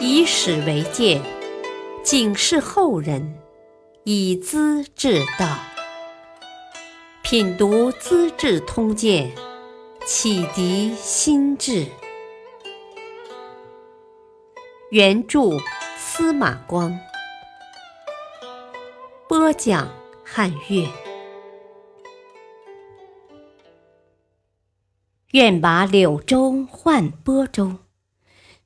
[0.00, 1.20] 以史为鉴，
[2.02, 3.38] 警示后人，
[4.04, 5.58] 以资治道。
[7.22, 9.30] 品读《资治通鉴》，
[10.06, 11.86] 启迪心智。
[14.90, 15.58] 原著
[15.96, 16.96] 司马光，
[19.28, 19.88] 播讲
[20.24, 20.88] 汉乐。
[25.32, 27.74] 愿把柳州换播州。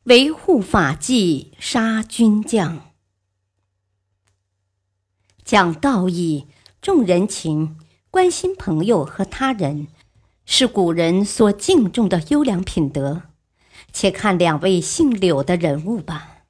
[0.04, 2.78] 维护法纪，杀军将；
[5.44, 6.46] 讲道义，
[6.80, 7.76] 重人情，
[8.10, 9.88] 关心朋友和他人，
[10.46, 13.24] 是古人所敬重的优良品德。
[13.92, 16.44] 且看两位姓柳的人物吧。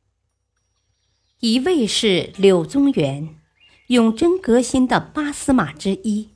[1.40, 3.40] 一位是柳宗元，
[3.88, 6.30] 永贞革新的八司马之一。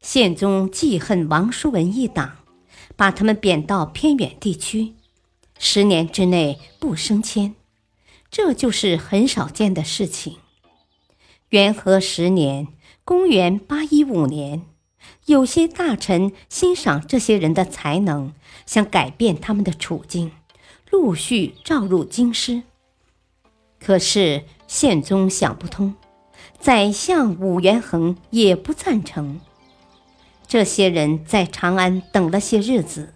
[0.00, 2.38] 宪宗记恨王叔文一党，
[2.96, 4.94] 把他们贬到偏远地区。
[5.62, 7.54] 十年之内不升迁，
[8.30, 10.38] 这就是很少见的事情。
[11.50, 12.68] 元和十年
[13.04, 14.62] （公元八一五年），
[15.26, 18.32] 有些大臣欣赏这些人的才能，
[18.64, 20.32] 想改变他们的处境，
[20.90, 22.62] 陆续召入京师。
[23.78, 25.94] 可是宪宗想不通，
[26.58, 29.38] 宰相武元衡也不赞成。
[30.48, 33.12] 这些人在长安等了些日子。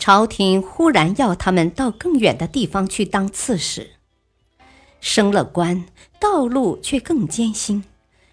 [0.00, 3.90] 朝廷忽然要他们到更远的地方去当刺史，
[4.98, 5.84] 升了官，
[6.18, 7.84] 道路却更艰辛，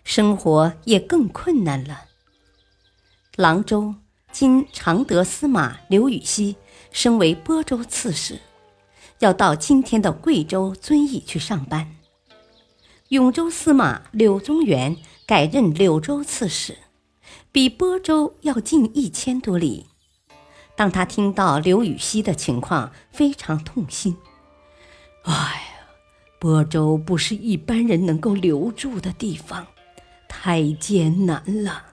[0.05, 2.05] 生活也更困难了。
[3.35, 3.95] 郎州
[4.31, 6.55] 今常德司马刘禹锡
[6.93, 8.39] 升为播州刺史，
[9.19, 11.97] 要到今天的贵州遵义去上班。
[13.09, 16.77] 永州司马柳宗元改任柳州刺史，
[17.51, 19.87] 比播州要近一千多里。
[20.77, 24.15] 当他听到刘禹锡的情况，非常痛心。
[25.23, 25.87] 哎呀，
[26.39, 29.65] 播州不是一般人能够留住的地方，
[30.29, 31.83] 太艰难了。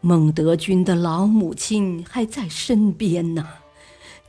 [0.00, 3.46] 孟德君的老母亲还在身边呢，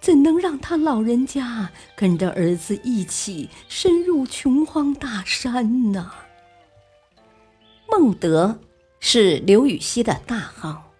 [0.02, 6.12] 怎能让他老人家跟着儿子一起深入穷荒大山呢？
[7.88, 8.60] 孟德
[9.00, 10.91] 是刘禹锡的大号。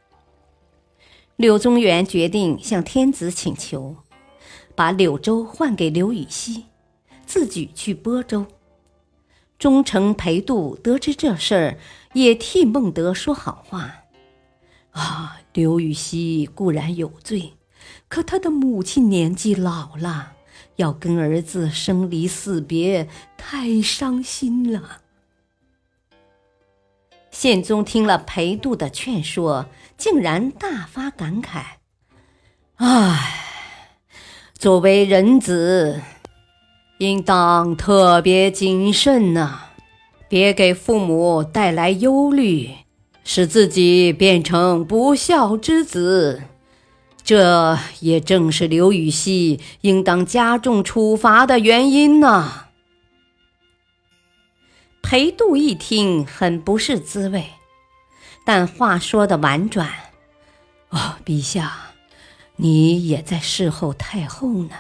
[1.42, 3.96] 柳宗元决定向天子请求，
[4.76, 6.66] 把柳州换给刘禹锡，
[7.26, 8.46] 自己去播州。
[9.58, 11.80] 忠臣裴度得知这事儿，
[12.14, 14.04] 也替孟德说好话。
[14.92, 17.54] 啊，刘禹锡固然有罪，
[18.08, 20.34] 可他的母亲年纪老了，
[20.76, 25.02] 要跟儿子生离死别，太伤心了。
[27.32, 29.66] 宪宗听了裴度的劝说，
[29.98, 31.62] 竟然大发感慨
[32.76, 33.98] ：“唉，
[34.58, 36.02] 作为人子，
[36.98, 39.62] 应当特别谨慎呐，
[40.28, 42.70] 别给父母带来忧虑，
[43.24, 46.44] 使自己变成不孝之子。
[47.24, 52.66] 这也正是刘禹锡应当加重处罚的原因呐。”
[55.12, 57.46] 裴度一听，很不是滋味，
[58.46, 59.90] 但话说的婉转
[60.88, 61.92] ：“哦，陛下，
[62.56, 64.74] 你也在侍候太后呢，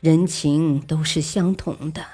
[0.00, 2.04] 人情都是相同的。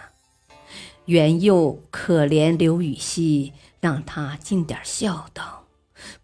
[1.07, 5.65] 元佑可怜刘禹锡，让他尽点孝道，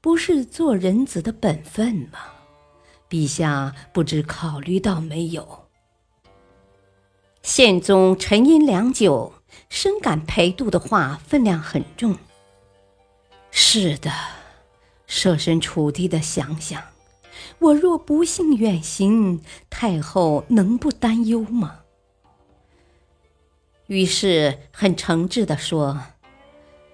[0.02, 2.18] 不是做人子的本分吗？
[3.08, 5.64] 陛下不知考虑到没有？”
[7.42, 9.32] 宪宗沉吟良久。
[9.68, 12.16] 深感裴度的话分量很重。
[13.50, 14.10] 是的，
[15.06, 16.82] 设身处地的想想，
[17.58, 21.80] 我若不幸远行，太后能不担忧吗？
[23.86, 26.00] 于是很诚挚的说：“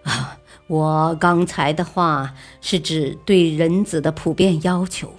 [0.04, 5.14] 啊，我刚才的话是指对人子的普遍要求，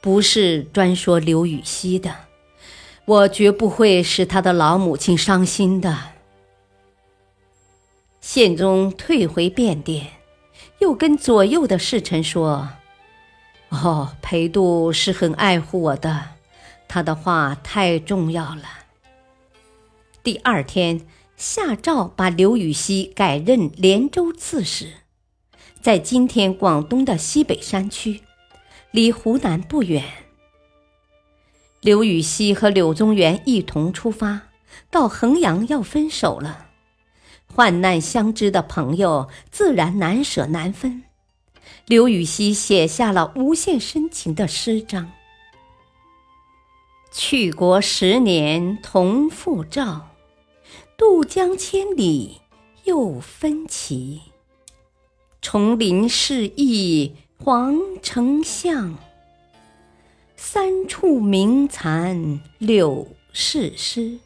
[0.00, 2.14] 不是专说刘禹锡的。
[3.04, 6.13] 我绝不会使他的老母亲伤心的。”
[8.26, 10.06] 宪宗退回便殿，
[10.78, 12.70] 又跟左右的侍臣说
[13.68, 16.28] ：“哦，裴度是很爱护我的，
[16.88, 18.62] 他的话太重要了。”
[20.24, 21.02] 第二天
[21.36, 24.94] 下诏把刘禹锡改任连州刺史，
[25.82, 28.22] 在今天广东的西北山区，
[28.90, 30.02] 离湖南不远。
[31.82, 34.48] 刘禹锡和柳宗元一同出发，
[34.90, 36.68] 到衡阳要分手了。
[37.54, 41.04] 患难相知的朋友，自然难舍难分。
[41.86, 45.12] 刘禹锡写下了无限深情的诗章。
[47.12, 50.08] 去国十年同复照，
[50.98, 52.40] 渡江千里
[52.82, 54.20] 又分歧。
[55.40, 58.98] 重临是忆皇丞相，
[60.34, 64.18] 三处鸣残柳氏诗。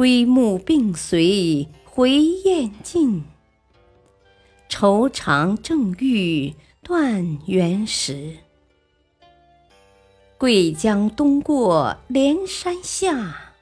[0.00, 3.22] 归暮并随回雁尽，
[4.66, 8.38] 愁肠正欲断原时。
[10.38, 13.52] 桂江东过连山下，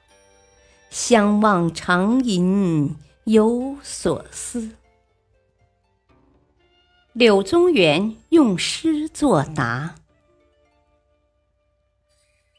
[0.89, 2.95] 相望长吟
[3.25, 4.77] 有所思。
[7.11, 9.95] 柳宗元用诗作答：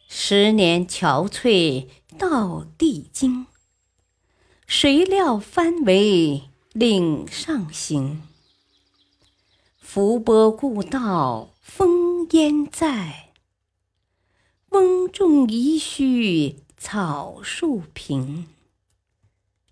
[0.06, 1.86] 十年憔悴
[2.18, 3.46] 到地京，
[4.72, 6.42] 谁料翻为
[6.74, 8.22] 岭上行。
[9.76, 13.30] 浮波故道烽烟在。
[14.68, 18.46] 翁仲遗墟草树平，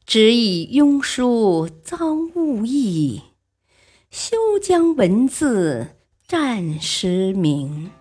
[0.04, 3.22] 只以庸书遭误意，
[4.10, 5.94] 休将文字
[6.26, 7.92] 占时名。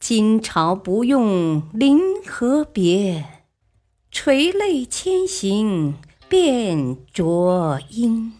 [0.00, 3.37] 今朝不用临河别，
[4.10, 8.32] 垂泪千行变浊音。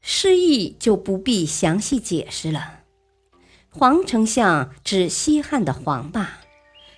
[0.00, 2.80] 诗意就不必详细解释了。
[3.68, 6.38] 黄丞相指西汉的黄霸，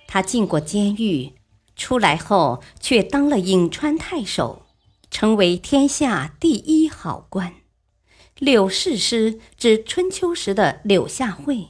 [0.07, 1.33] 他进过监狱，
[1.75, 4.67] 出来后却当了颍川太守，
[5.09, 7.55] 成为天下第一好官。
[8.37, 11.69] 柳氏诗指春秋时的柳下惠，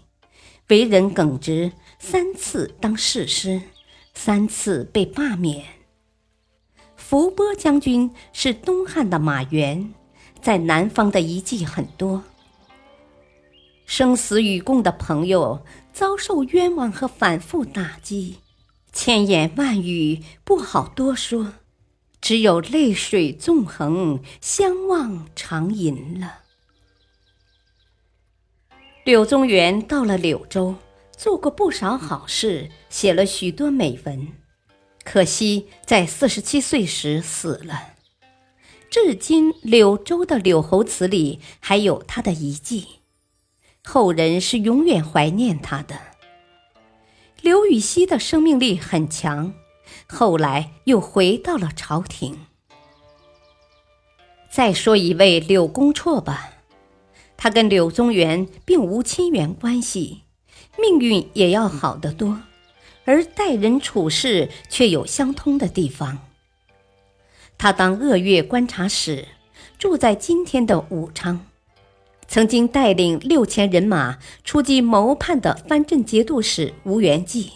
[0.67, 3.61] 为人耿直，三次当世师，
[4.21, 5.65] 三次被罢免。
[6.97, 9.93] 伏波将军是东汉的马援，
[10.41, 12.21] 在南方的遗迹很多。
[13.85, 18.39] 生死与共的朋友遭受冤枉和反复打击，
[18.91, 21.53] 千言万语不好多说，
[22.19, 26.39] 只有泪水纵横，相望长吟了。
[29.05, 30.75] 柳宗元到了柳州，
[31.19, 34.29] 做过不少好事，写了许多美文，
[35.03, 37.95] 可惜在四十七岁时死了。
[38.89, 43.01] 至今，柳州的柳侯祠里还有他的遗迹。
[43.83, 45.99] 后人是永远怀念他的。
[47.41, 49.53] 刘禹锡的生命力很强，
[50.07, 52.45] 后来又回到了朝廷。
[54.49, 56.53] 再说一位柳公绰吧，
[57.35, 60.21] 他跟柳宗元并无亲缘关系，
[60.81, 62.39] 命运也要好得多，
[63.05, 66.19] 而待人处事却有相通的地方。
[67.57, 69.27] 他当鄂岳观察使，
[69.77, 71.45] 住在今天的武昌。
[72.27, 77.51] 曾经带领六千人马出击谋叛的藩镇节度使吴元济，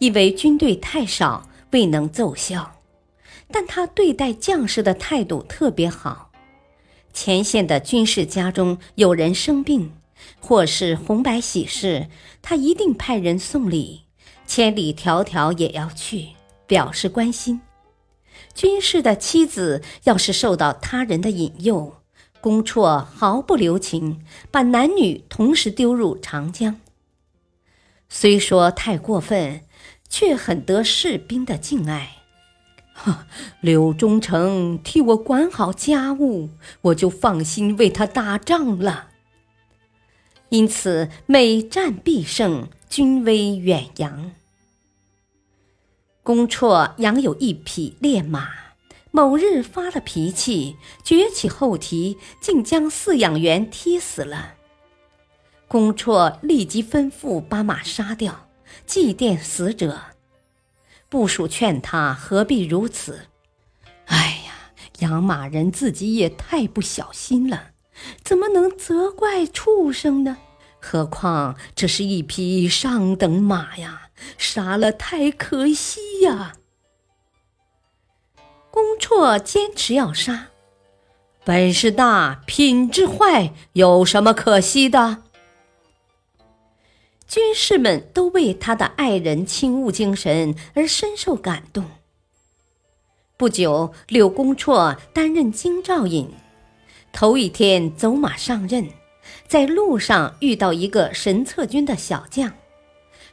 [0.00, 2.80] 因为军队太少未能奏效，
[3.52, 6.32] 但他对待将士的态度特别好。
[7.12, 9.92] 前线的军事家中有人生病，
[10.40, 12.08] 或是红白喜事，
[12.42, 14.02] 他一定派人送礼，
[14.46, 16.30] 千里迢迢也要去
[16.66, 17.60] 表示关心。
[18.54, 21.96] 军士的妻子要是受到他人的引诱，
[22.40, 26.80] 公绰毫不留情，把男女同时丢入长江。
[28.08, 29.62] 虽说太过分，
[30.08, 32.18] 却很得士兵的敬爱。
[32.92, 33.26] 哈，
[33.60, 36.50] 柳忠诚替我管好家务，
[36.82, 39.08] 我就放心为他打仗了。
[40.54, 44.30] 因此，每战必胜，军威远扬。
[46.22, 48.50] 公绰养有一匹烈马。
[49.10, 54.54] 某日发了脾气，撅起后蹄，竟将饲养员踢死了。
[55.66, 58.48] 公绰立即吩咐把马杀掉，
[58.86, 60.00] 祭奠死者。
[61.08, 63.26] 部属劝他何必如此？
[64.04, 64.70] 哎呀，
[65.00, 67.72] 养马人自己也太不小心了，
[68.22, 70.38] 怎么能责怪畜生呢？
[70.80, 76.56] 何况这是一匹上等马呀，杀了太可惜呀。
[78.70, 80.48] 公绰坚持要杀，
[81.44, 85.22] 本事大，品质坏，有什么可惜的？
[87.26, 91.84] 军士们都为他的爱人轻物精神而深受感动。
[93.36, 96.30] 不久，柳公绰担任京兆尹，
[97.14, 98.88] 头一天走马上任，
[99.46, 102.52] 在路上遇到一个神策军的小将，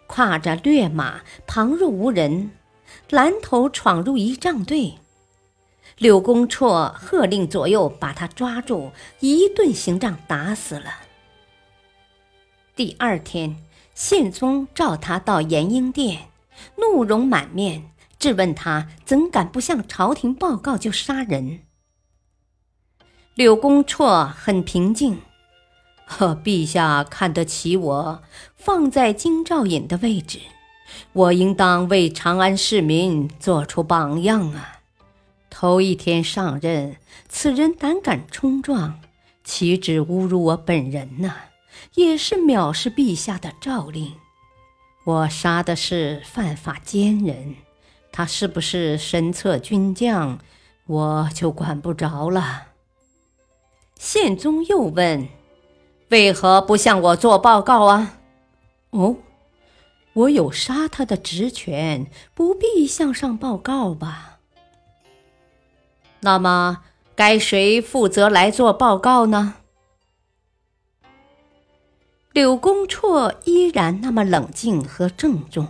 [0.07, 2.51] 挎着劣马，旁若无人，
[3.09, 4.99] 拦头闯入仪仗队。
[5.97, 10.91] 柳公绰喝令左右把他抓住，一顿刑杖打死了。
[12.75, 13.57] 第二天，
[13.95, 16.29] 宪宗召他到延英殿，
[16.77, 21.61] 怒容满面，质问他怎敢不向朝廷报告就杀人。
[23.33, 25.19] 柳公绰很平静，
[26.05, 28.21] 呵，陛下看得起我，
[28.57, 30.39] 放在京兆尹的位置，
[31.13, 34.79] 我应当为长安市民做出榜样啊！
[35.49, 36.97] 头一天上任，
[37.29, 38.99] 此人胆敢冲撞，
[39.45, 41.33] 岂止侮辱我本人呢？
[41.95, 44.11] 也是藐视陛下的诏令，
[45.05, 47.55] 我杀的是犯法奸人，
[48.11, 50.37] 他是不是神策军将，
[50.85, 52.63] 我就管不着了。
[54.03, 55.27] 宪宗又问
[56.09, 58.17] ：“为何不向我做报告啊？”
[58.89, 59.17] 哦，
[60.13, 64.39] 我有杀他的职权，不必向上报告吧？
[66.21, 66.81] 那么
[67.15, 69.57] 该谁负责来做报告呢？
[72.33, 75.67] 柳公绰依然那么冷静和郑重。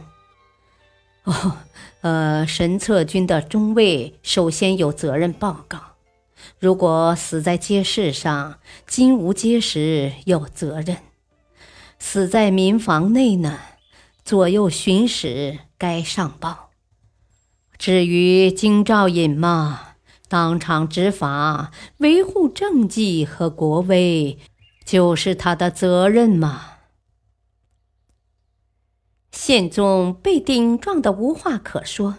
[1.25, 1.57] 哦，
[2.00, 5.90] 呃，神策军的中尉首先有责任报告。
[6.60, 10.98] 如果死在街市上，金无街时有责任；
[12.00, 13.60] 死在民房内呢，
[14.24, 16.69] 左右巡使该上报。
[17.77, 19.95] 至于京兆尹嘛，
[20.27, 24.38] 当场执法，维护政绩和国威。
[24.83, 26.79] 就是他的责任嘛。
[29.31, 32.17] 宪宗被顶撞的无话可说，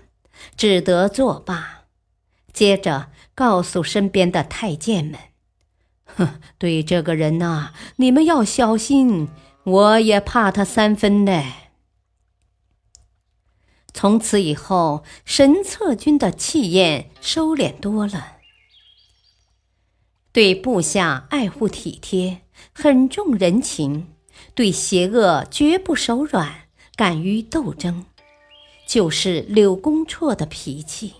[0.56, 1.82] 只得作罢。
[2.52, 5.18] 接着告诉身边的太监们
[6.04, 9.28] ：“哼， 对这个人呐，你们要小心，
[9.64, 11.42] 我也怕他三分呢。”
[13.94, 18.38] 从此以后，神策军的气焰收敛多了，
[20.32, 22.42] 对部下爱护体贴。
[22.72, 24.08] 很重人情，
[24.54, 28.06] 对邪恶绝不手软，敢于斗争，
[28.86, 31.14] 就是柳公绰的脾气。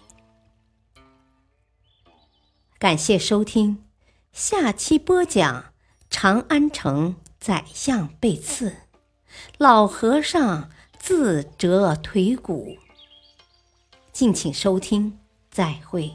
[2.82, 3.84] 感谢收听，
[4.32, 5.66] 下期播讲
[6.10, 8.74] 长安城宰相被刺，
[9.56, 12.76] 老和尚自折腿骨。
[14.12, 15.16] 敬请收听，
[15.48, 16.12] 再会。